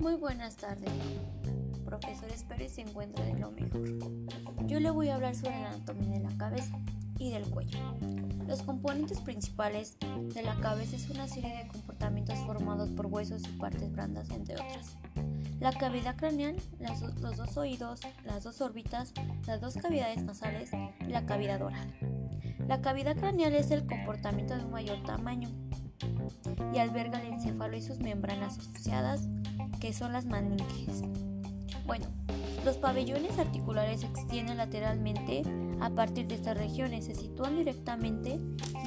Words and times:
buenas 0.00 0.56
tardes, 0.56 0.90
profesor. 1.84 2.30
Espero 2.30 2.68
se 2.68 2.80
encuentre 2.80 3.24
de 3.24 3.38
lo 3.38 3.50
mejor. 3.50 4.66
Yo 4.66 4.80
le 4.80 4.90
voy 4.90 5.08
a 5.08 5.16
hablar 5.16 5.34
sobre 5.34 5.60
la 5.60 5.70
anatomía 5.72 6.18
de 6.18 6.20
la 6.20 6.36
cabeza 6.36 6.78
y 7.18 7.30
del 7.30 7.44
cuello. 7.50 7.78
Los 8.46 8.62
componentes 8.62 9.20
principales 9.20 9.98
de 10.34 10.42
la 10.42 10.56
cabeza 10.56 10.96
es 10.96 11.08
una 11.10 11.28
serie 11.28 11.54
de 11.54 11.68
comportamientos 11.68 12.38
formados 12.40 12.90
por 12.90 13.06
huesos 13.06 13.42
y 13.44 13.58
partes 13.58 13.92
blandas, 13.92 14.30
entre 14.30 14.54
otras. 14.54 14.96
La 15.60 15.72
cavidad 15.72 16.16
craneal, 16.16 16.56
los 17.20 17.36
dos 17.36 17.56
oídos, 17.56 18.00
las 18.24 18.42
dos 18.42 18.60
órbitas, 18.62 19.12
las 19.46 19.60
dos 19.60 19.76
cavidades 19.76 20.22
nasales 20.22 20.70
y 21.00 21.10
la 21.10 21.26
cavidad 21.26 21.60
oral. 21.60 21.94
La 22.66 22.80
cavidad 22.80 23.16
craneal 23.16 23.54
es 23.54 23.70
el 23.70 23.86
comportamiento 23.86 24.56
de 24.56 24.64
un 24.64 24.70
mayor 24.70 25.02
tamaño 25.04 25.50
y 26.72 26.78
alberga 26.78 27.20
el 27.20 27.34
encéfalo 27.34 27.76
y 27.76 27.82
sus 27.82 27.98
membranas 27.98 28.58
asociadas, 28.58 29.28
que 29.80 29.92
son 29.92 30.12
las 30.12 30.26
maninges. 30.26 31.02
Bueno, 31.86 32.06
los 32.64 32.76
pabellones 32.76 33.38
articulares 33.38 34.00
se 34.00 34.06
extienden 34.06 34.58
lateralmente 34.58 35.42
a 35.80 35.90
partir 35.90 36.26
de 36.28 36.34
estas 36.34 36.56
regiones, 36.56 37.06
se 37.06 37.14
sitúan 37.14 37.56
directamente 37.56 38.38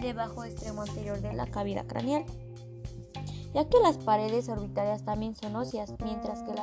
debajo 0.02 0.44
del 0.44 0.52
extremo 0.52 0.84
anterior 0.84 1.20
de 1.22 1.34
la 1.34 1.48
cavidad 1.48 1.88
craneal, 1.88 2.26
ya 3.54 3.68
que 3.68 3.80
las 3.80 3.98
paredes 3.98 4.50
orbitarias 4.50 5.04
también 5.04 5.36
son 5.36 5.56
óseas, 5.56 5.94
mientras 6.04 6.44
que 6.44 6.54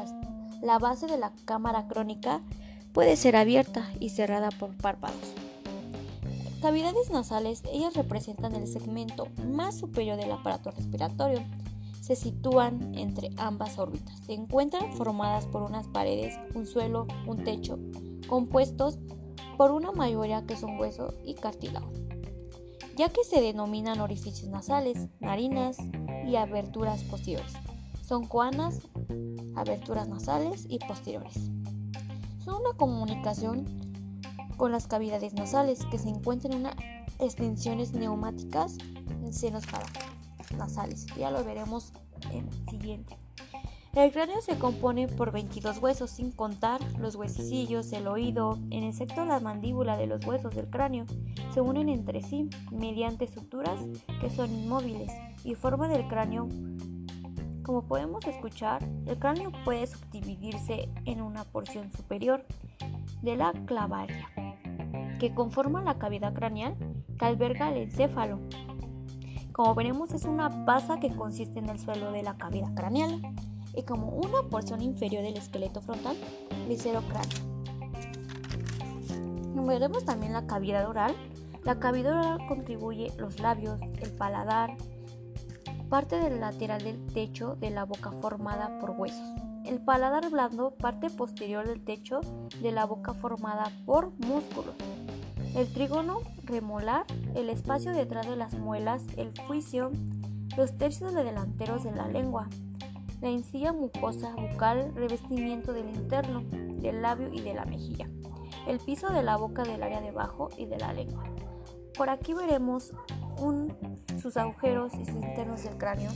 la 0.62 0.78
base 0.78 1.06
de 1.06 1.18
la 1.18 1.32
cámara 1.44 1.88
crónica 1.88 2.42
puede 2.92 3.16
ser 3.16 3.36
abierta 3.36 3.90
y 3.98 4.10
cerrada 4.10 4.50
por 4.50 4.76
párpados. 4.76 5.34
Cavidades 6.60 7.10
nasales, 7.10 7.62
ellas 7.72 7.94
representan 7.94 8.54
el 8.54 8.66
segmento 8.66 9.28
más 9.48 9.78
superior 9.78 10.18
del 10.18 10.30
aparato 10.30 10.70
respiratorio. 10.70 11.42
Se 12.00 12.16
sitúan 12.16 12.94
entre 12.94 13.30
ambas 13.36 13.78
órbitas. 13.78 14.18
Se 14.20 14.32
encuentran 14.32 14.92
formadas 14.94 15.46
por 15.46 15.62
unas 15.62 15.86
paredes, 15.88 16.34
un 16.54 16.66
suelo, 16.66 17.06
un 17.26 17.44
techo, 17.44 17.78
compuestos 18.26 18.98
por 19.56 19.70
una 19.72 19.92
mayoría 19.92 20.46
que 20.46 20.56
son 20.56 20.78
hueso 20.80 21.14
y 21.24 21.34
cartílago, 21.34 21.90
ya 22.96 23.10
que 23.10 23.24
se 23.24 23.42
denominan 23.42 24.00
orificios 24.00 24.48
nasales, 24.48 25.08
narinas 25.20 25.76
y 26.26 26.36
aberturas 26.36 27.02
posteriores. 27.04 27.52
Son 28.02 28.26
coanas, 28.26 28.80
aberturas 29.54 30.08
nasales 30.08 30.66
y 30.68 30.78
posteriores. 30.78 31.50
Son 32.42 32.62
una 32.62 32.72
comunicación 32.76 33.66
con 34.56 34.72
las 34.72 34.86
cavidades 34.86 35.34
nasales 35.34 35.84
que 35.90 35.98
se 35.98 36.08
encuentran 36.08 36.54
en 36.54 36.60
unas 36.60 36.76
extensiones 37.18 37.92
neumáticas 37.92 38.78
en 39.22 39.32
senos 39.32 39.66
nasales. 40.56 41.06
Ya 41.16 41.30
lo 41.30 41.44
veremos 41.44 41.92
en 42.32 42.48
el 42.48 42.68
siguiente. 42.68 43.16
El 43.94 44.12
cráneo 44.12 44.40
se 44.40 44.56
compone 44.56 45.08
por 45.08 45.32
22 45.32 45.78
huesos, 45.78 46.10
sin 46.10 46.30
contar 46.30 46.80
los 47.00 47.16
huesicillos, 47.16 47.92
el 47.92 48.06
oído, 48.06 48.56
en 48.70 48.84
excepto 48.84 49.24
la 49.24 49.40
mandíbula 49.40 49.96
de 49.96 50.06
los 50.06 50.24
huesos 50.24 50.54
del 50.54 50.70
cráneo, 50.70 51.06
se 51.52 51.60
unen 51.60 51.88
entre 51.88 52.22
sí 52.22 52.48
mediante 52.70 53.24
estructuras 53.24 53.80
que 54.20 54.30
son 54.30 54.54
inmóviles 54.54 55.10
y 55.42 55.56
forma 55.56 55.88
del 55.88 56.06
cráneo. 56.06 56.46
Como 57.64 57.82
podemos 57.82 58.24
escuchar, 58.28 58.88
el 59.06 59.18
cráneo 59.18 59.50
puede 59.64 59.88
subdividirse 59.88 60.88
en 61.04 61.20
una 61.20 61.42
porción 61.42 61.90
superior 61.90 62.44
de 63.22 63.36
la 63.36 63.52
clavaria 63.66 64.28
que 65.18 65.34
conforma 65.34 65.82
la 65.82 65.98
cavidad 65.98 66.32
craneal 66.32 66.76
que 67.18 67.24
alberga 67.24 67.70
el 67.70 67.76
encéfalo. 67.78 68.38
Como 69.60 69.74
veremos 69.74 70.10
es 70.12 70.24
una 70.24 70.48
basa 70.48 70.98
que 70.98 71.14
consiste 71.14 71.58
en 71.58 71.68
el 71.68 71.78
suelo 71.78 72.12
de 72.12 72.22
la 72.22 72.38
cavidad 72.38 72.72
craneal 72.72 73.20
y 73.76 73.82
como 73.82 74.08
una 74.08 74.40
porción 74.48 74.80
inferior 74.80 75.22
del 75.22 75.36
esqueleto 75.36 75.82
frontal 75.82 76.16
viscerocráneo. 76.66 77.36
Veremos 79.66 80.06
también 80.06 80.32
la 80.32 80.46
cavidad 80.46 80.88
oral. 80.88 81.14
La 81.62 81.78
cavidad 81.78 82.14
oral 82.14 82.46
contribuye 82.48 83.12
los 83.18 83.38
labios, 83.40 83.82
el 84.00 84.10
paladar, 84.12 84.78
parte 85.90 86.16
del 86.16 86.40
lateral 86.40 86.82
del 86.82 87.04
techo 87.12 87.56
de 87.56 87.68
la 87.68 87.84
boca 87.84 88.12
formada 88.12 88.78
por 88.78 88.92
huesos. 88.92 89.28
El 89.66 89.78
paladar 89.84 90.30
blando, 90.30 90.70
parte 90.70 91.10
posterior 91.10 91.68
del 91.68 91.84
techo 91.84 92.22
de 92.62 92.72
la 92.72 92.86
boca 92.86 93.12
formada 93.12 93.70
por 93.84 94.10
músculos. 94.20 94.74
El 95.54 95.72
trígono 95.72 96.20
remolar, 96.44 97.06
el 97.34 97.50
espacio 97.50 97.92
detrás 97.92 98.28
de 98.28 98.36
las 98.36 98.54
muelas, 98.54 99.02
el 99.16 99.32
juicio, 99.46 99.90
los 100.56 100.76
tercios 100.76 101.12
delanteros 101.12 101.84
de 101.84 101.92
la 101.92 102.06
lengua, 102.06 102.48
la 103.20 103.28
encilla 103.28 103.72
mucosa 103.72 104.34
bucal, 104.34 104.94
revestimiento 104.94 105.72
del 105.72 105.88
interno, 105.88 106.42
del 106.80 107.02
labio 107.02 107.32
y 107.32 107.40
de 107.40 107.54
la 107.54 107.64
mejilla, 107.64 108.08
el 108.66 108.78
piso 108.78 109.10
de 109.10 109.22
la 109.22 109.36
boca 109.36 109.62
del 109.62 109.82
área 109.82 110.00
debajo 110.00 110.48
y 110.56 110.66
de 110.66 110.78
la 110.78 110.92
lengua. 110.92 111.24
Por 111.96 112.08
aquí 112.10 112.32
veremos 112.32 112.92
sus 114.20 114.36
agujeros 114.36 114.94
y 114.94 115.04
sus 115.04 115.16
internos 115.16 115.64
del 115.64 115.76
cráneo 115.76 116.10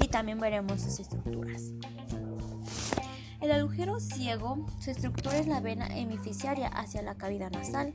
y 0.00 0.08
también 0.08 0.38
veremos 0.38 0.80
sus 0.80 1.00
estructuras. 1.00 1.72
El 3.40 3.50
agujero 3.50 3.98
ciego, 3.98 4.64
su 4.78 4.90
estructura 4.90 5.36
es 5.38 5.48
la 5.48 5.60
vena 5.60 5.86
hemificiaria 5.96 6.68
hacia 6.68 7.02
la 7.02 7.16
cavidad 7.16 7.50
nasal. 7.50 7.92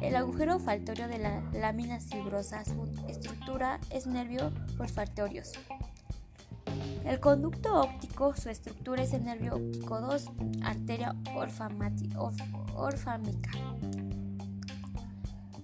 El 0.00 0.16
agujero 0.16 0.56
olfatorio 0.56 1.08
de 1.08 1.18
la 1.18 1.42
lámina 1.52 2.00
fibrosa, 2.00 2.64
su 2.64 2.84
estructura 3.08 3.80
es 3.90 4.06
nervio 4.06 4.52
olfatorio. 4.78 5.42
El 7.04 7.20
conducto 7.20 7.80
óptico, 7.80 8.34
su 8.36 8.48
estructura 8.48 9.02
es 9.02 9.12
el 9.12 9.24
nervio 9.24 9.56
óptico 9.56 10.00
2, 10.00 10.30
arteria 10.62 11.14
orfámica. 11.34 13.50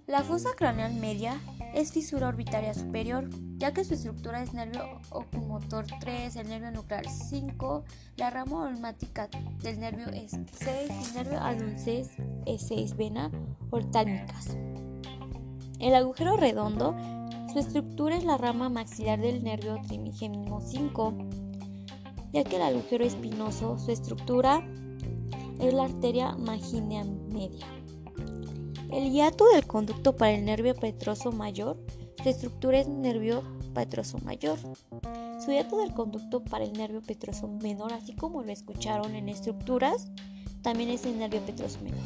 La 0.08 0.22
fosa 0.22 0.48
craneal 0.56 0.94
media 0.94 1.38
es 1.74 1.92
fisura 1.92 2.28
orbitaria 2.28 2.72
superior, 2.72 3.28
ya 3.58 3.74
que 3.74 3.84
su 3.84 3.92
estructura 3.92 4.42
es 4.42 4.54
nervio 4.54 4.82
ocumotor 5.10 5.84
3, 6.00 6.34
el 6.36 6.48
nervio 6.48 6.70
nuclear 6.70 7.06
5, 7.06 7.84
la 8.16 8.30
rama 8.30 8.62
olmática 8.68 9.28
del 9.62 9.78
nervio 9.78 10.06
es 10.08 10.30
6 10.30 10.40
y 10.88 11.08
el 11.08 11.14
nervio 11.14 11.38
adulces 11.38 12.08
es 12.46 12.62
6 12.68 12.96
vena 12.96 13.30
ortánicas. 13.68 14.56
El 15.78 15.94
agujero 15.94 16.38
redondo, 16.38 16.96
su 17.52 17.58
estructura 17.58 18.16
es 18.16 18.24
la 18.24 18.38
rama 18.38 18.70
maxilar 18.70 19.20
del 19.20 19.44
nervio 19.44 19.78
trimigénimo 19.86 20.62
5, 20.62 21.18
ya 22.32 22.44
que 22.44 22.56
el 22.56 22.62
agujero 22.62 23.04
espinoso, 23.04 23.78
su 23.78 23.90
estructura 23.90 24.66
es 25.60 25.74
la 25.74 25.84
arteria 25.84 26.34
maginea 26.34 27.04
media. 27.04 27.77
El 28.90 29.12
hiato 29.12 29.44
del 29.52 29.66
conducto 29.66 30.16
para 30.16 30.32
el 30.32 30.44
nervio 30.46 30.74
petroso 30.74 31.30
mayor, 31.30 31.76
su 32.22 32.28
estructura 32.28 32.78
es 32.78 32.88
nervio 32.88 33.42
petroso 33.74 34.18
mayor. 34.24 34.58
Su 35.44 35.50
hiato 35.52 35.78
del 35.78 35.92
conducto 35.92 36.42
para 36.42 36.64
el 36.64 36.72
nervio 36.72 37.02
petroso 37.02 37.48
menor, 37.48 37.92
así 37.92 38.14
como 38.14 38.42
lo 38.42 38.50
escucharon 38.50 39.14
en 39.14 39.28
estructuras, 39.28 40.10
también 40.62 40.88
es 40.88 41.04
el 41.04 41.18
nervio 41.18 41.40
petroso 41.42 41.78
menor. 41.82 42.00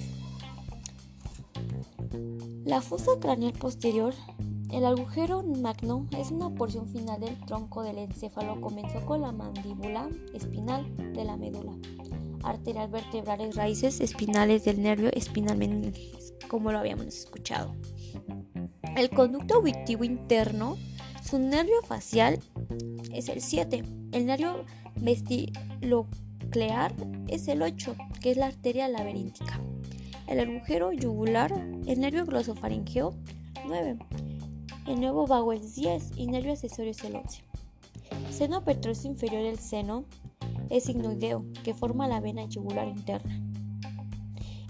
La 2.65 2.81
fosa 2.81 3.13
craneal 3.21 3.53
posterior, 3.53 4.13
el 4.71 4.85
agujero 4.85 5.43
magno, 5.43 6.09
es 6.19 6.33
una 6.33 6.51
porción 6.51 6.89
final 6.89 7.21
del 7.21 7.39
tronco 7.47 7.83
del 7.83 7.99
encéfalo. 7.99 8.61
Comenzó 8.61 9.05
con 9.07 9.23
la 9.23 9.31
mandíbula 9.31 10.09
espinal 10.35 10.85
de 11.13 11.25
la 11.25 11.37
médula 11.37 11.77
arterial 12.45 12.91
vertebrales 12.91 13.55
raíces 13.55 14.01
espinales 14.01 14.65
del 14.65 14.83
nervio 14.83 15.11
espinal 15.13 15.57
como 16.53 16.71
lo 16.71 16.79
habíamos 16.79 17.07
escuchado. 17.07 17.75
El 18.95 19.09
conducto 19.09 19.55
auditivo 19.55 20.05
interno, 20.05 20.77
su 21.25 21.39
nervio 21.39 21.81
facial 21.83 22.41
es 23.11 23.31
el 23.31 23.41
7. 23.41 23.83
El 24.13 24.27
nervio 24.27 24.67
vestiloclear 24.97 26.95
es 27.29 27.49
el 27.49 27.63
8, 27.63 27.97
que 28.21 28.33
es 28.33 28.37
la 28.37 28.49
arteria 28.49 28.87
laberíntica. 28.89 29.63
El 30.27 30.41
agujero 30.41 30.93
yugular, 30.93 31.51
el 31.87 32.01
nervio 32.01 32.27
glosofaringeo, 32.27 33.15
9. 33.67 33.97
El 34.89 35.01
nuevo 35.01 35.27
vago 35.27 35.55
es 35.55 35.75
10 35.75 36.11
y 36.17 36.27
nervio 36.27 36.53
accesorio 36.53 36.91
es 36.91 37.03
el 37.03 37.17
11. 37.17 37.45
Seno 38.31 38.63
petroso 38.63 39.09
inferior 39.09 39.43
del 39.43 39.59
seno 39.59 40.05
es 40.69 40.85
signoideo, 40.85 41.47
que 41.65 41.73
forma 41.73 42.09
la 42.09 42.21
vena 42.21 42.45
yugular 42.45 42.89
interna. 42.89 43.42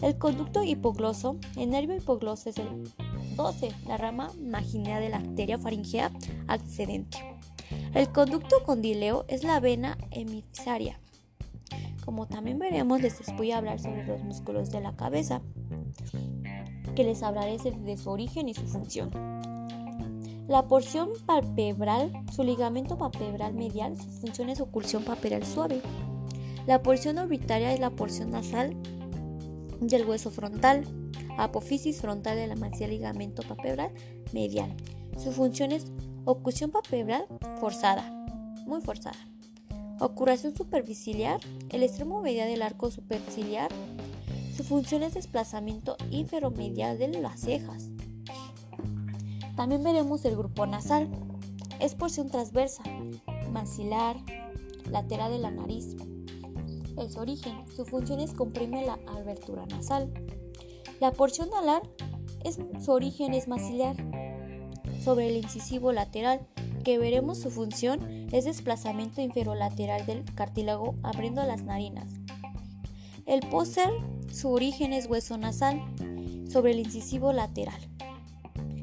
El 0.02 0.18
conducto 0.18 0.64
hipogloso, 0.64 1.36
el 1.56 1.70
nervio 1.70 1.96
hipogloso 1.96 2.50
es 2.50 2.58
el 2.58 2.92
12, 3.36 3.72
la 3.86 3.96
rama 3.96 4.32
maginea 4.42 4.98
de 4.98 5.08
la 5.08 5.18
arteria 5.18 5.58
faringea 5.58 6.10
accedente. 6.48 7.18
El 7.94 8.10
conducto 8.10 8.64
condileo 8.64 9.24
es 9.28 9.44
la 9.44 9.60
vena 9.60 9.96
emisaria. 10.10 10.98
Como 12.04 12.26
también 12.26 12.58
veremos, 12.58 13.00
les 13.00 13.16
voy 13.36 13.52
a 13.52 13.58
hablar 13.58 13.78
sobre 13.78 14.04
los 14.04 14.24
músculos 14.24 14.72
de 14.72 14.80
la 14.80 14.96
cabeza, 14.96 15.40
que 16.96 17.04
les 17.04 17.22
hablaré 17.22 17.58
de 17.58 17.96
su 17.96 18.10
origen 18.10 18.48
y 18.48 18.54
su 18.54 18.66
función. 18.66 19.10
La 20.48 20.66
porción 20.66 21.10
palpebral, 21.26 22.12
su 22.32 22.42
ligamento 22.42 22.98
palpebral 22.98 23.54
medial, 23.54 23.96
su 23.96 24.10
función 24.10 24.48
es 24.48 24.60
oclusión 24.60 25.04
palpebral 25.04 25.46
suave. 25.46 25.80
La 26.66 26.82
porción 26.82 27.18
orbitaria 27.18 27.72
es 27.72 27.78
la 27.78 27.90
porción 27.90 28.30
nasal 28.30 28.76
del 29.88 30.06
hueso 30.06 30.30
frontal, 30.30 30.84
apófisis 31.38 32.00
frontal 32.00 32.36
de 32.36 32.46
la 32.46 32.56
maxila 32.56 32.88
ligamento 32.88 33.42
palpebral 33.42 33.92
medial. 34.32 34.74
Su 35.18 35.32
función 35.32 35.72
es 35.72 35.86
oclusión 36.24 36.70
palpebral 36.70 37.26
forzada, 37.60 38.10
muy 38.66 38.80
forzada. 38.80 39.16
Ocuración 40.00 40.56
superciliar, 40.56 41.40
el 41.70 41.82
extremo 41.82 42.22
medial 42.22 42.48
del 42.48 42.62
arco 42.62 42.90
superciliar. 42.90 43.70
Su 44.56 44.64
función 44.64 45.02
es 45.02 45.14
desplazamiento 45.14 45.96
inferomedial 46.10 46.98
de 46.98 47.08
las 47.08 47.40
cejas. 47.40 47.88
También 49.56 49.82
veremos 49.82 50.24
el 50.24 50.36
grupo 50.36 50.66
nasal. 50.66 51.08
Es 51.78 51.94
porción 51.94 52.30
transversa, 52.30 52.82
maxilar, 53.52 54.16
lateral 54.90 55.30
de 55.30 55.38
la 55.38 55.50
nariz. 55.50 55.96
Es 56.98 57.16
origen. 57.16 57.64
Su 57.74 57.84
función 57.84 58.20
es 58.20 58.32
comprimir 58.32 58.86
la 58.86 58.98
abertura 59.06 59.66
nasal. 59.66 60.12
La 61.00 61.12
porción 61.12 61.48
alar, 61.54 61.82
es, 62.44 62.58
su 62.84 62.92
origen 62.92 63.34
es 63.34 63.48
maxilar. 63.48 63.96
Sobre 65.02 65.28
el 65.28 65.36
incisivo 65.36 65.92
lateral, 65.92 66.46
que 66.84 66.98
veremos 66.98 67.38
su 67.38 67.50
función 67.50 68.28
es 68.32 68.44
desplazamiento 68.44 69.20
inferolateral 69.20 70.06
del 70.06 70.24
cartílago 70.34 70.94
abriendo 71.02 71.44
las 71.44 71.62
narinas. 71.62 72.10
El 73.26 73.40
póster, 73.48 73.90
su 74.32 74.50
origen 74.50 74.92
es 74.92 75.06
hueso 75.06 75.36
nasal 75.38 75.80
sobre 76.48 76.72
el 76.72 76.80
incisivo 76.80 77.32
lateral 77.32 77.80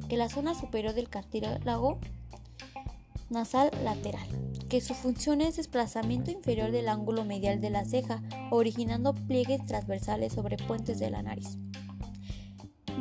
que 0.09 0.17
la 0.17 0.27
zona 0.27 0.55
superior 0.55 0.93
del 0.93 1.07
cartílago 1.07 1.99
nasal 3.29 3.69
lateral, 3.83 4.27
que 4.69 4.81
su 4.81 4.93
función 4.93 5.41
es 5.41 5.57
desplazamiento 5.57 6.29
inferior 6.29 6.71
del 6.71 6.89
ángulo 6.89 7.25
medial 7.25 7.59
de 7.59 7.71
la 7.71 7.85
ceja, 7.85 8.21
originando 8.51 9.15
pliegues 9.15 9.65
transversales 9.65 10.33
sobre 10.33 10.57
puentes 10.57 10.99
de 10.99 11.09
la 11.09 11.23
nariz. 11.23 11.57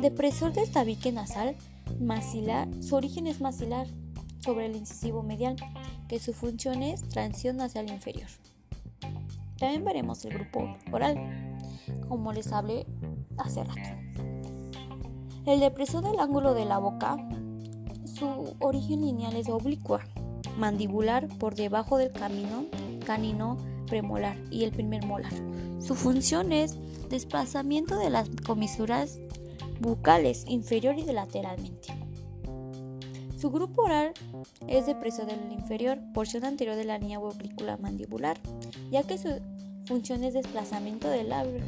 Depresor 0.01 0.51
del 0.51 0.71
tabique 0.71 1.11
nasal, 1.11 1.55
maxilar, 1.99 2.67
su 2.81 2.95
origen 2.95 3.27
es 3.27 3.39
maxilar 3.39 3.85
sobre 4.39 4.65
el 4.65 4.75
incisivo 4.75 5.21
medial, 5.21 5.57
que 6.07 6.19
su 6.19 6.33
función 6.33 6.81
es 6.81 7.07
transición 7.07 7.57
nasal 7.57 7.89
inferior. 7.91 8.29
También 9.59 9.85
veremos 9.85 10.25
el 10.25 10.33
grupo 10.33 10.75
oral, 10.91 11.57
como 12.07 12.33
les 12.33 12.51
hablé 12.51 12.87
hace 13.37 13.63
rato. 13.63 13.89
El 15.45 15.59
depresor 15.59 16.03
del 16.03 16.19
ángulo 16.19 16.55
de 16.55 16.65
la 16.65 16.79
boca, 16.79 17.17
su 18.05 18.55
origen 18.59 19.01
lineal 19.01 19.35
es 19.35 19.49
oblicua, 19.49 20.01
mandibular 20.59 21.27
por 21.39 21.55
debajo 21.55 21.97
del 21.97 22.11
camino 22.11 22.65
canino 23.05 23.57
premolar 23.87 24.37
y 24.51 24.65
el 24.65 24.71
primer 24.71 25.03
molar. 25.05 25.33
Su 25.79 25.95
función 25.95 26.51
es 26.51 26.77
desplazamiento 27.09 27.97
de 27.97 28.11
las 28.11 28.29
comisuras 28.45 29.19
bucales 29.79 30.45
inferior 30.47 30.95
y 30.97 31.05
lateralmente. 31.05 31.87
Su 33.39 33.49
grupo 33.49 33.83
oral 33.83 34.13
es 34.67 34.85
depresor 34.85 35.25
del 35.25 35.51
inferior, 35.51 35.97
porción 36.13 36.43
anterior 36.43 36.75
de 36.75 36.83
la 36.83 36.99
línea 36.99 37.19
oblicula 37.19 37.77
mandibular, 37.77 38.37
ya 38.91 39.03
que 39.03 39.17
su 39.17 39.29
función 39.85 40.23
es 40.23 40.33
desplazamiento 40.33 41.09
del 41.09 41.29
labio 41.29 41.61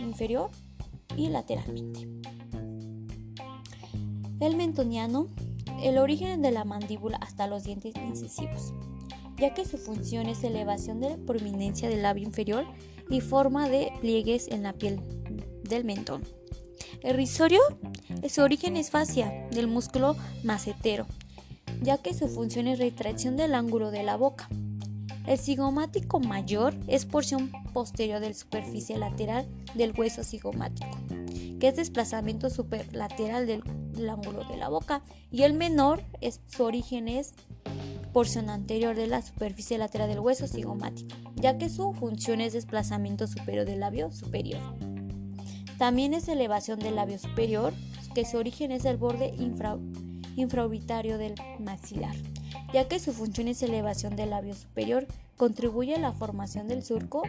inferior 0.00 0.48
y 1.16 1.28
lateralmente. 1.28 2.08
El 4.40 4.56
mentoniano, 4.56 5.26
el 5.82 5.98
origen 5.98 6.42
de 6.42 6.50
la 6.50 6.64
mandíbula 6.64 7.18
hasta 7.18 7.46
los 7.46 7.64
dientes 7.64 7.94
incisivos, 7.96 8.72
ya 9.36 9.54
que 9.54 9.64
su 9.64 9.78
función 9.78 10.26
es 10.26 10.42
elevación 10.44 11.00
de 11.00 11.10
la 11.10 11.16
prominencia 11.16 11.88
del 11.88 12.02
labio 12.02 12.24
inferior 12.24 12.66
y 13.08 13.20
forma 13.20 13.68
de 13.68 13.92
pliegues 14.00 14.48
en 14.48 14.62
la 14.62 14.72
piel 14.72 15.00
del 15.62 15.84
mentón. 15.84 16.22
El 17.02 17.16
risorio, 17.16 17.60
su 18.28 18.42
origen 18.42 18.76
es 18.76 18.90
fascia 18.90 19.46
del 19.50 19.68
músculo 19.68 20.16
macetero, 20.42 21.06
ya 21.80 21.98
que 21.98 22.14
su 22.14 22.28
función 22.28 22.66
es 22.66 22.78
retracción 22.78 23.36
del 23.36 23.54
ángulo 23.54 23.90
de 23.90 24.02
la 24.02 24.16
boca. 24.16 24.48
El 25.26 25.38
cigomático 25.38 26.20
mayor 26.20 26.74
es 26.86 27.04
porción 27.04 27.52
posterior 27.72 28.18
de 28.20 28.28
la 28.28 28.34
superficie 28.34 28.96
lateral 28.98 29.46
del 29.74 29.92
hueso 29.96 30.24
cigomático, 30.24 30.88
que 31.60 31.68
es 31.68 31.76
desplazamiento 31.76 32.50
superlateral 32.50 33.46
del 33.46 33.62
el 33.98 34.10
ángulo 34.10 34.44
de 34.44 34.56
la 34.56 34.68
boca 34.68 35.02
y 35.30 35.42
el 35.42 35.54
menor 35.54 36.02
es, 36.20 36.40
su 36.46 36.64
origen 36.64 37.08
es 37.08 37.34
porción 38.12 38.50
anterior 38.50 38.96
de 38.96 39.06
la 39.06 39.22
superficie 39.22 39.78
lateral 39.78 40.08
del 40.08 40.20
hueso 40.20 40.46
cigomático, 40.46 41.14
ya 41.36 41.58
que 41.58 41.68
su 41.68 41.92
función 41.92 42.40
es 42.40 42.52
desplazamiento 42.52 43.26
superior 43.26 43.66
del 43.66 43.80
labio 43.80 44.10
superior. 44.10 44.60
También 45.78 46.14
es 46.14 46.28
elevación 46.28 46.80
del 46.80 46.96
labio 46.96 47.18
superior, 47.18 47.72
que 48.14 48.24
su 48.24 48.36
origen 48.36 48.72
es 48.72 48.84
el 48.84 48.96
borde 48.96 49.34
infra, 49.38 49.78
infraorbitario 50.34 51.18
del 51.18 51.34
maxilar, 51.60 52.16
ya 52.72 52.88
que 52.88 52.98
su 52.98 53.12
función 53.12 53.46
es 53.48 53.62
elevación 53.62 54.16
del 54.16 54.30
labio 54.30 54.54
superior, 54.54 55.06
contribuye 55.36 55.94
a 55.94 56.00
la 56.00 56.12
formación 56.12 56.66
del 56.66 56.82
surco 56.82 57.22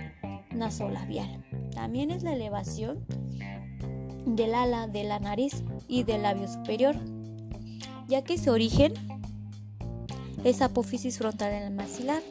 nasolabial. 0.51 1.45
También 1.73 2.09
es 2.09 2.23
la 2.23 2.33
elevación 2.33 3.05
del 4.35 4.53
ala 4.53 4.87
de 4.87 5.03
la 5.03 5.19
nariz 5.19 5.63
y 5.87 6.03
del 6.03 6.23
labio 6.23 6.47
superior, 6.47 6.95
ya 8.07 8.23
que 8.23 8.37
su 8.37 8.51
origen 8.51 8.93
es 10.43 10.61
apófisis 10.61 11.17
frontal 11.17 11.53
en 11.53 11.63
el 11.63 11.73
maxilar, 11.73 12.21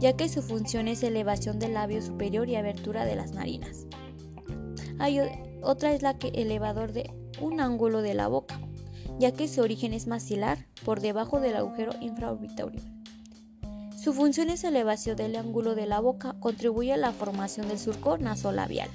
ya 0.00 0.16
que 0.16 0.28
su 0.28 0.42
función 0.42 0.88
es 0.88 1.02
elevación 1.02 1.58
del 1.58 1.74
labio 1.74 2.02
superior 2.02 2.48
y 2.48 2.56
abertura 2.56 3.04
de 3.04 3.16
las 3.16 3.32
narinas. 3.32 3.86
Hay 4.98 5.20
otra 5.62 5.92
es 5.92 6.02
la 6.02 6.18
que 6.18 6.28
elevador 6.28 6.92
de 6.92 7.10
un 7.40 7.60
ángulo 7.60 8.02
de 8.02 8.14
la 8.14 8.28
boca, 8.28 8.60
ya 9.18 9.32
que 9.32 9.48
su 9.48 9.60
origen 9.60 9.92
es 9.92 10.06
maxilar 10.06 10.66
por 10.84 11.00
debajo 11.00 11.40
del 11.40 11.56
agujero 11.56 11.92
infraorbitario. 12.00 12.80
Su 13.96 14.12
función 14.12 14.50
es 14.50 14.62
elevación 14.62 15.16
del 15.16 15.36
ángulo 15.36 15.74
de 15.74 15.86
la 15.86 16.00
boca, 16.00 16.36
contribuye 16.38 16.92
a 16.92 16.96
la 16.96 17.12
formación 17.12 17.68
del 17.68 17.78
surco 17.78 18.18
nasolabial. 18.18 18.88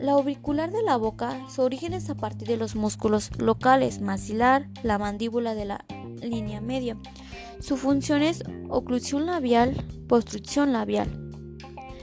La 0.00 0.12
auricular 0.12 0.70
de 0.70 0.82
la 0.84 0.96
boca, 0.96 1.44
su 1.50 1.62
origen 1.62 1.92
es 1.92 2.08
a 2.08 2.14
partir 2.14 2.46
de 2.46 2.56
los 2.56 2.76
músculos 2.76 3.30
locales, 3.36 4.00
maxilar, 4.00 4.68
la 4.84 4.96
mandíbula 4.96 5.56
de 5.56 5.64
la 5.64 5.84
línea 6.22 6.60
media. 6.60 6.96
Su 7.58 7.76
función 7.76 8.22
es 8.22 8.44
oclusión 8.68 9.26
labial, 9.26 9.74
postrucción 10.08 10.72
labial. 10.72 11.08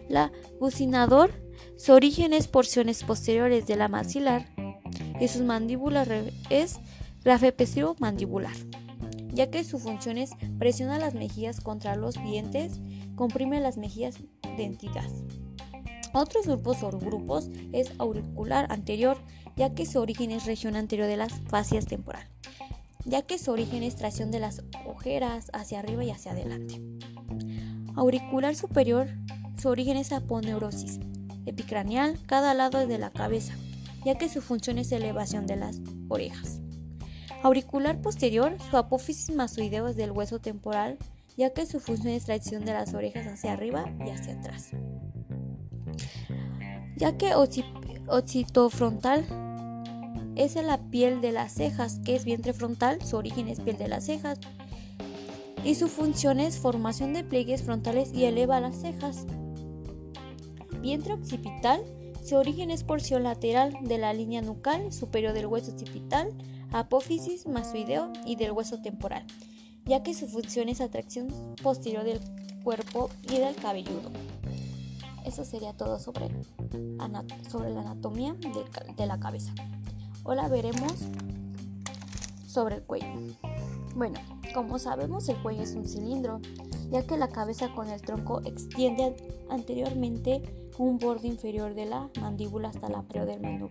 La 0.09 0.33
bucinador, 0.59 1.31
su 1.77 1.93
origen 1.93 2.33
es 2.33 2.49
porciones 2.49 3.03
posteriores 3.03 3.65
de 3.65 3.77
la 3.77 3.87
maxilar 3.87 4.45
y 5.21 5.29
sus 5.29 5.43
mandíbulas 5.43 6.09
es 6.49 6.79
grafepestrio 7.23 7.95
mandibular, 7.99 8.55
ya 9.31 9.49
que 9.49 9.63
su 9.63 9.79
función 9.79 10.17
es 10.17 10.31
presionar 10.59 10.99
las 10.99 11.13
mejillas 11.13 11.61
contra 11.61 11.95
los 11.95 12.15
dientes, 12.15 12.81
comprime 13.15 13.61
las 13.61 13.77
mejillas 13.77 14.17
dentidas. 14.57 15.11
Otros 16.17 16.47
grupos 16.47 16.81
o 16.81 16.91
grupos 16.91 17.49
es 17.73 17.91
auricular 17.97 18.71
anterior, 18.71 19.17
ya 19.57 19.75
que 19.75 19.85
su 19.85 19.99
origen 19.99 20.31
es 20.31 20.45
región 20.45 20.77
anterior 20.77 21.09
de 21.09 21.17
las 21.17 21.33
fascias 21.49 21.87
temporal, 21.87 22.25
ya 23.03 23.23
que 23.23 23.37
su 23.37 23.51
origen 23.51 23.83
es 23.83 23.97
tracción 23.97 24.31
de 24.31 24.39
las 24.39 24.63
ojeras 24.85 25.51
hacia 25.51 25.79
arriba 25.79 26.05
y 26.05 26.11
hacia 26.11 26.31
adelante. 26.31 26.81
Auricular 27.97 28.55
superior, 28.55 29.09
su 29.61 29.67
origen 29.67 29.97
es 29.97 30.13
aponeurosis 30.13 31.01
epicraneal 31.45 32.17
cada 32.27 32.53
lado 32.53 32.87
de 32.87 32.97
la 32.97 33.09
cabeza, 33.09 33.53
ya 34.05 34.17
que 34.17 34.29
su 34.29 34.41
función 34.41 34.77
es 34.77 34.93
elevación 34.93 35.45
de 35.45 35.57
las 35.57 35.81
orejas. 36.07 36.61
Auricular 37.43 37.99
posterior, 37.99 38.55
su 38.71 38.77
apófisis 38.77 39.35
mastoideo 39.35 39.89
es 39.89 39.97
del 39.97 40.11
hueso 40.11 40.39
temporal, 40.39 40.97
ya 41.35 41.49
que 41.49 41.65
su 41.65 41.81
función 41.81 42.13
es 42.13 42.23
tracción 42.23 42.63
de 42.63 42.71
las 42.71 42.93
orejas 42.93 43.27
hacia 43.27 43.51
arriba 43.51 43.93
y 43.99 44.11
hacia 44.11 44.35
atrás 44.35 44.71
ya 46.95 47.17
que 47.17 47.33
occitofrontal 48.07 49.25
es 50.35 50.55
la 50.55 50.77
piel 50.89 51.21
de 51.21 51.31
las 51.31 51.53
cejas, 51.53 51.99
que 52.03 52.15
es 52.15 52.25
vientre 52.25 52.53
frontal, 52.53 53.01
su 53.05 53.15
origen 53.17 53.47
es 53.47 53.59
piel 53.59 53.77
de 53.77 53.87
las 53.87 54.05
cejas, 54.05 54.39
y 55.63 55.75
su 55.75 55.87
función 55.87 56.39
es 56.39 56.57
formación 56.57 57.13
de 57.13 57.23
pliegues 57.23 57.63
frontales 57.63 58.13
y 58.13 58.25
eleva 58.25 58.59
las 58.59 58.75
cejas. 58.75 59.25
Vientre 60.81 61.13
occipital, 61.13 61.81
su 62.23 62.35
origen 62.35 62.69
es 62.69 62.83
porción 62.83 63.23
lateral 63.23 63.75
de 63.81 63.97
la 63.97 64.13
línea 64.13 64.41
nucal 64.41 64.91
superior 64.93 65.33
del 65.33 65.47
hueso 65.47 65.71
occipital, 65.71 66.31
apófisis 66.71 67.47
mastoideo 67.47 68.11
y 68.25 68.35
del 68.35 68.51
hueso 68.51 68.81
temporal, 68.81 69.25
ya 69.85 70.03
que 70.03 70.13
su 70.13 70.27
función 70.27 70.69
es 70.69 70.81
atracción 70.81 71.27
posterior 71.63 72.03
del 72.03 72.19
cuerpo 72.63 73.09
y 73.23 73.37
del 73.37 73.55
cabelludo. 73.55 74.11
Eso 75.25 75.43
sería 75.43 75.73
todo 75.73 75.99
sobre, 75.99 76.29
sobre 77.49 77.71
la 77.71 77.81
anatomía 77.81 78.35
de, 78.95 79.05
la 79.07 79.19
cabeza. 79.19 79.53
Ahora 80.23 80.47
veremos 80.47 80.93
sobre 82.47 82.75
el 82.75 82.83
cuello. 82.83 83.07
Bueno, 83.95 84.19
como 84.53 84.77
sabemos 84.77 85.27
el 85.29 85.41
cuello 85.41 85.63
es 85.63 85.73
un 85.73 85.85
cilindro, 85.85 86.39
ya 86.91 87.05
que 87.05 87.17
la 87.17 87.29
cabeza 87.29 87.73
con 87.73 87.89
el 87.89 88.01
tronco 88.01 88.41
extiende 88.45 89.15
anteriormente 89.49 90.69
un 90.77 90.97
borde 90.97 91.27
inferior 91.27 91.73
de 91.73 91.85
la 91.85 92.09
mandíbula 92.21 92.69
hasta 92.69 92.89
la 92.89 93.01
preoderma 93.01 93.69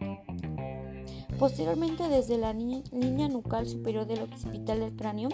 Posteriormente 1.38 2.08
desde 2.08 2.38
la 2.38 2.52
línea 2.52 3.28
nucal 3.28 3.66
superior 3.68 4.06
del 4.06 4.23
occipital 4.23 4.80
del 4.80 4.96
cráneo 4.96 5.28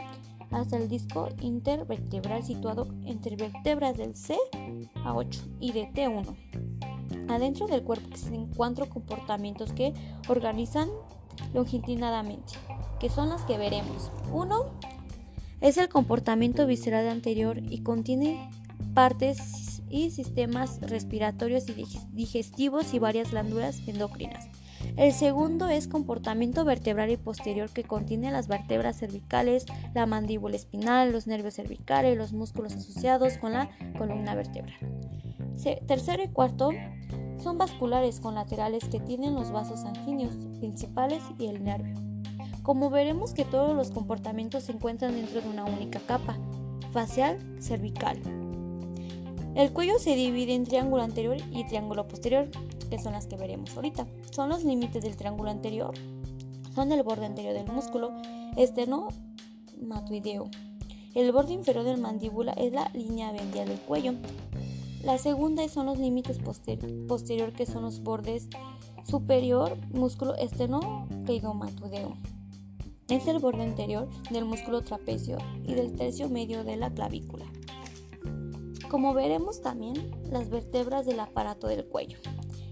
hasta 0.50 0.76
el 0.76 0.88
disco 0.88 1.28
intervertebral 1.40 2.42
situado 2.42 2.88
entre 3.04 3.36
vértebras 3.36 3.96
del 3.96 4.16
C 4.16 4.36
a 5.04 5.14
8 5.14 5.40
y 5.60 5.72
de 5.72 5.88
T1. 5.92 6.36
Adentro 7.28 7.66
del 7.66 7.82
cuerpo 7.82 8.08
existen 8.08 8.48
cuatro 8.56 8.88
comportamientos 8.88 9.72
que 9.72 9.94
organizan 10.28 10.88
longitudinalmente, 11.54 12.54
que 12.98 13.08
son 13.08 13.28
los 13.28 13.42
que 13.42 13.58
veremos. 13.58 14.10
Uno 14.32 14.66
es 15.60 15.76
el 15.76 15.88
comportamiento 15.88 16.66
visceral 16.66 17.08
anterior 17.08 17.58
y 17.58 17.82
contiene 17.82 18.50
partes 18.94 19.82
y 19.88 20.10
sistemas 20.10 20.80
respiratorios 20.80 21.68
y 21.68 21.86
digestivos 22.12 22.94
y 22.94 22.98
varias 22.98 23.30
glándulas 23.32 23.86
endocrinas. 23.86 24.48
El 24.96 25.12
segundo 25.12 25.68
es 25.68 25.88
comportamiento 25.88 26.64
vertebral 26.64 27.10
y 27.10 27.16
posterior 27.16 27.70
que 27.70 27.84
contiene 27.84 28.30
las 28.30 28.48
vértebras 28.48 28.98
cervicales, 28.98 29.66
la 29.94 30.06
mandíbula 30.06 30.56
espinal, 30.56 31.12
los 31.12 31.26
nervios 31.26 31.54
cervicales, 31.54 32.18
los 32.18 32.32
músculos 32.32 32.74
asociados 32.74 33.38
con 33.38 33.52
la 33.52 33.70
columna 33.96 34.34
vertebral. 34.34 34.74
tercero 35.86 36.22
y 36.22 36.28
cuarto 36.28 36.70
son 37.38 37.56
vasculares 37.58 38.20
con 38.20 38.34
laterales 38.34 38.84
que 38.84 39.00
tienen 39.00 39.34
los 39.34 39.50
vasos 39.50 39.80
sanguíneos 39.80 40.36
principales 40.58 41.22
y 41.38 41.46
el 41.46 41.64
nervio. 41.64 41.94
Como 42.62 42.90
veremos 42.90 43.32
que 43.32 43.44
todos 43.44 43.74
los 43.74 43.90
comportamientos 43.90 44.64
se 44.64 44.72
encuentran 44.72 45.14
dentro 45.14 45.40
de 45.40 45.48
una 45.48 45.64
única 45.64 45.98
capa, 46.00 46.36
facial 46.92 47.38
cervical. 47.58 48.18
El 49.54 49.72
cuello 49.72 49.98
se 49.98 50.14
divide 50.14 50.54
en 50.54 50.64
triángulo 50.64 51.02
anterior 51.02 51.36
y 51.52 51.66
triángulo 51.66 52.06
posterior, 52.06 52.48
que 52.90 52.98
son 52.98 53.12
las 53.12 53.26
que 53.26 53.36
veremos 53.36 53.74
ahorita. 53.76 54.06
Son 54.32 54.48
los 54.48 54.64
límites 54.64 55.02
del 55.02 55.16
triángulo 55.16 55.50
anterior, 55.50 55.94
son 56.74 56.92
el 56.92 57.02
borde 57.02 57.26
anterior 57.26 57.54
del 57.54 57.66
músculo 57.72 58.12
esternomatoideo. 58.56 60.48
El 61.14 61.32
borde 61.32 61.54
inferior 61.54 61.84
del 61.84 62.00
mandíbula 62.00 62.52
es 62.52 62.72
la 62.72 62.88
línea 62.94 63.32
vendial 63.32 63.68
del 63.68 63.80
cuello. 63.80 64.14
La 65.02 65.18
segunda 65.18 65.66
son 65.68 65.86
los 65.86 65.98
límites 65.98 66.38
posterior, 66.38 67.52
que 67.52 67.66
son 67.66 67.82
los 67.82 68.02
bordes 68.02 68.48
superior, 69.04 69.76
músculo 69.92 70.36
esternocleidomatodeo. 70.36 72.16
Es 73.08 73.26
el 73.26 73.40
borde 73.40 73.62
anterior 73.64 74.08
del 74.30 74.44
músculo 74.44 74.82
trapecio 74.82 75.38
y 75.66 75.74
del 75.74 75.96
tercio 75.96 76.28
medio 76.28 76.62
de 76.62 76.76
la 76.76 76.90
clavícula. 76.90 77.46
Como 78.88 79.14
veremos 79.14 79.62
también 79.62 80.12
las 80.30 80.50
vértebras 80.50 81.06
del 81.06 81.18
aparato 81.18 81.66
del 81.66 81.86
cuello. 81.86 82.18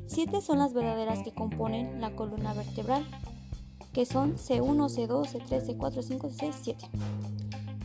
Siete 0.09 0.41
son 0.41 0.59
las 0.59 0.75
verdaderas 0.75 1.23
que 1.23 1.33
componen 1.33 2.01
la 2.01 2.17
columna 2.17 2.55
vertebral, 2.55 3.07
que 3.93 4.07
son 4.07 4.37
C1, 4.37 4.89
C2, 4.89 5.27
C3, 5.27 5.79
C4, 5.79 6.03
C5, 6.03 6.31
C6, 6.31 6.55
7 6.63 6.89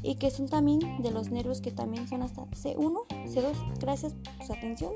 y 0.04 0.16
que 0.16 0.30
son 0.30 0.48
también 0.48 1.02
de 1.02 1.12
los 1.12 1.32
nervios 1.32 1.62
que 1.62 1.72
también 1.72 2.08
son 2.08 2.22
hasta 2.22 2.44
C1, 2.48 3.08
C2. 3.26 3.80
Gracias 3.80 4.14
por 4.14 4.46
su 4.46 4.54
atención. 4.54 4.94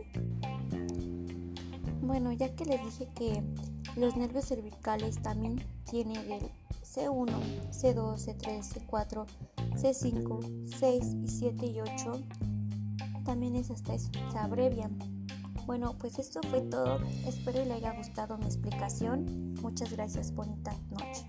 Bueno, 2.02 2.32
ya 2.32 2.54
que 2.56 2.66
les 2.66 2.84
dije 2.84 3.08
que 3.16 3.44
los 3.96 4.16
nervios 4.16 4.46
cervicales 4.46 5.22
también 5.22 5.64
tienen 5.90 6.28
del 6.28 6.50
C1, 6.84 7.28
C2, 7.72 8.16
C3, 8.16 8.88
C4, 8.88 9.26
C5, 9.76 10.68
6 10.78 11.16
y 11.24 11.28
7 11.28 11.66
y 11.66 11.82
8, 11.82 12.22
también 13.26 13.56
es 13.56 13.72
hasta 13.72 13.94
eso, 13.94 14.10
se 14.32 14.38
abrevian. 14.38 15.17
Bueno, 15.68 15.98
pues 16.00 16.18
esto 16.18 16.40
fue 16.50 16.62
todo. 16.62 16.98
Espero 17.26 17.64
le 17.66 17.74
haya 17.74 17.92
gustado 17.92 18.38
mi 18.38 18.46
explicación. 18.46 19.54
Muchas 19.62 19.92
gracias. 19.92 20.34
Bonita 20.34 20.72
noche. 20.92 21.26